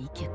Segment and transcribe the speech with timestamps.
[0.00, 0.28] 行け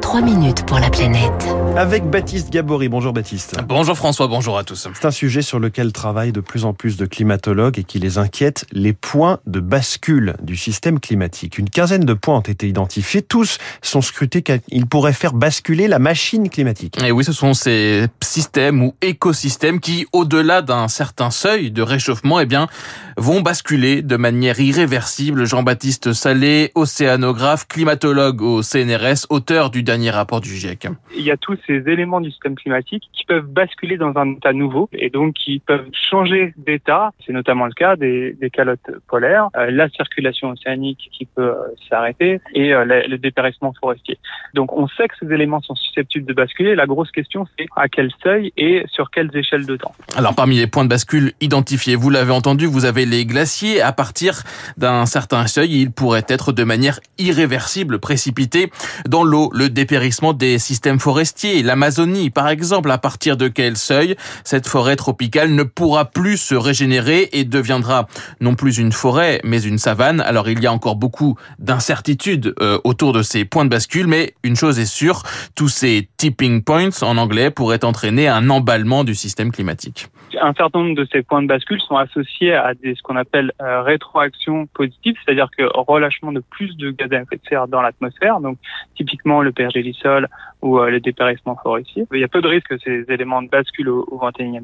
[0.00, 1.32] 3 minutes pour la planète.
[1.76, 2.88] Avec Baptiste Gabory.
[2.88, 3.56] Bonjour Baptiste.
[3.66, 4.86] Bonjour François, bonjour à tous.
[4.94, 8.18] C'est un sujet sur lequel travaillent de plus en plus de climatologues et qui les
[8.18, 11.58] inquiète, les points de bascule du système climatique.
[11.58, 15.88] Une quinzaine de points ont été identifiés, tous sont scrutés car ils pourraient faire basculer
[15.88, 17.02] la machine climatique.
[17.02, 22.38] Et oui, ce sont ces systèmes ou écosystèmes qui, au-delà d'un certain seuil de réchauffement,
[22.38, 22.68] eh bien,
[23.16, 25.44] vont basculer de manière irréversible.
[25.44, 30.88] Jean-Baptiste Salé, océanographe, climatologue au CNRS, auteur du dernier rapport du GIEC.
[31.16, 34.52] Il y a tous ces éléments du système climatique qui peuvent basculer dans un état
[34.52, 37.12] nouveau et donc qui peuvent changer d'état.
[37.26, 41.54] C'est notamment le cas des, des calottes polaires, euh, la circulation océanique qui peut euh,
[41.88, 44.18] s'arrêter et euh, le, le dépérissement forestier.
[44.54, 46.74] Donc on sait que ces éléments sont susceptibles de basculer.
[46.74, 49.92] La grosse question c'est à quel seuil et sur quelles échelles de temps.
[50.16, 53.80] Alors parmi les points de bascule identifiés, vous l'avez entendu, vous avez les glaciers.
[53.80, 54.42] À partir
[54.76, 58.70] d'un certain seuil, ils pourraient être de manière irréversible précipités
[59.08, 59.50] dans l'eau.
[59.56, 64.96] Le dépérissement des systèmes forestiers, l'Amazonie par exemple, à partir de quel seuil cette forêt
[64.96, 68.08] tropicale ne pourra plus se régénérer et deviendra
[68.40, 70.20] non plus une forêt mais une savane?
[70.20, 74.34] Alors il y a encore beaucoup d'incertitudes euh, autour de ces points de bascule, mais
[74.42, 75.22] une chose est sûre,
[75.54, 80.08] tous ces tipping points en anglais pourraient entraîner un emballement du système climatique.
[80.40, 83.52] Un certain nombre de ces points de bascule sont associés à des, ce qu'on appelle
[83.60, 87.82] euh, rétroaction positive, c'est-à-dire que relâchement de plus de gaz à effet de serre dans
[87.82, 88.58] l'atmosphère, donc
[88.96, 90.28] typiquement le pergélisol
[90.62, 92.04] ou euh, le dépérissement forestier.
[92.12, 94.20] Il y a peu de risques que ces éléments de bascule au, au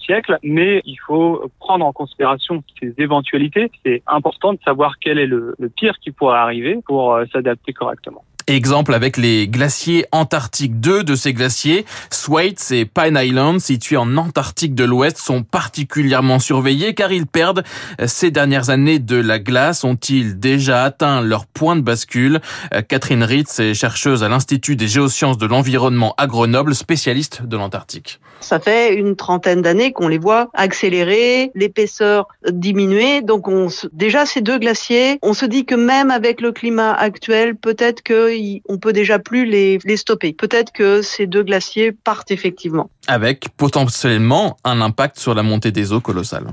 [0.00, 3.70] siècle, mais il faut prendre en considération ces éventualités.
[3.84, 7.72] C'est important de savoir quel est le, le pire qui pourrait arriver pour euh, s'adapter
[7.72, 8.24] correctement.
[8.46, 10.78] Exemple avec les glaciers antarctiques.
[10.78, 16.38] Deux de ces glaciers, Thwaites et Pine Island, situés en Antarctique de l'Ouest, sont particulièrement
[16.38, 17.64] surveillés car ils perdent
[18.06, 19.82] ces dernières années de la glace.
[19.82, 22.40] Ont-ils déjà atteint leur point de bascule?
[22.88, 28.20] Catherine Ritz est chercheuse à l'Institut des géosciences de l'environnement à Grenoble, spécialiste de l'Antarctique.
[28.40, 33.22] Ça fait une trentaine d'années qu'on les voit accélérer, l'épaisseur diminuer.
[33.22, 37.56] Donc on déjà ces deux glaciers, on se dit que même avec le climat actuel,
[37.56, 38.33] peut-être que
[38.68, 40.32] on peut déjà plus les, les stopper.
[40.32, 42.90] Peut-être que ces deux glaciers partent effectivement.
[43.06, 46.46] Avec potentiellement un impact sur la montée des eaux colossale.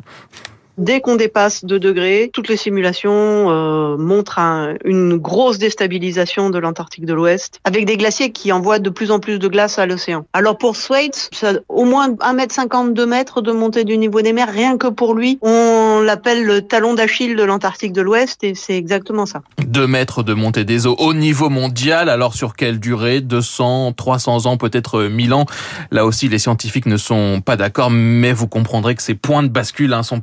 [0.81, 6.57] Dès qu'on dépasse 2 degrés, toutes les simulations euh, montrent un, une grosse déstabilisation de
[6.57, 9.85] l'Antarctique de l'Ouest, avec des glaciers qui envoient de plus en plus de glace à
[9.85, 10.25] l'océan.
[10.33, 11.29] Alors pour Thwaites,
[11.69, 15.37] au moins 1m50, 2 mètres de montée du niveau des mers, rien que pour lui,
[15.43, 19.43] on l'appelle le talon d'Achille de l'Antarctique de l'Ouest, et c'est exactement ça.
[19.63, 23.21] 2 mètres de montée des eaux au niveau mondial, alors sur quelle durée?
[23.21, 25.45] 200, 300 ans, peut-être 1000 ans?
[25.91, 29.49] Là aussi, les scientifiques ne sont pas d'accord, mais vous comprendrez que ces points de
[29.49, 30.19] bascule hein, sont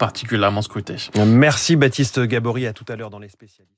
[1.24, 3.74] Merci Baptiste Gabory, à tout à l'heure dans les spécialistes.